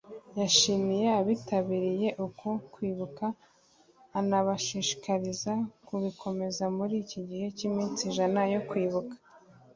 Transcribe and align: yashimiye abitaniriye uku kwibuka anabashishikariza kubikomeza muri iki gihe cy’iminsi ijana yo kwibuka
yashimiye 0.39 1.07
abitaniriye 1.19 2.09
uku 2.25 2.49
kwibuka 2.73 3.25
anabashishikariza 4.19 5.53
kubikomeza 5.87 6.63
muri 6.77 6.95
iki 7.03 7.19
gihe 7.29 7.47
cy’iminsi 7.57 8.01
ijana 8.09 8.41
yo 8.53 8.61
kwibuka 8.69 9.15